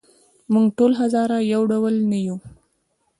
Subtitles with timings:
[0.53, 2.37] موږ ټول هزاره یو ډول نه یوو.